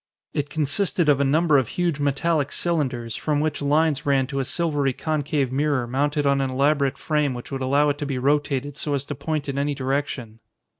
[0.33, 4.45] It consisted of a number of huge metallic cylinders, from which lines ran to a
[4.45, 8.79] silvery concave mirror mounted on an elaborate frame which would allow it to be rotated
[8.79, 10.39] so as to point in any direction.